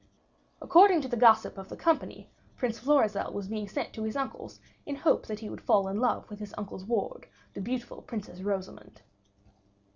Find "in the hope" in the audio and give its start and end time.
4.83-5.27